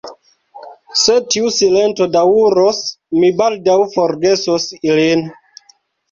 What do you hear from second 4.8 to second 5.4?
ilin.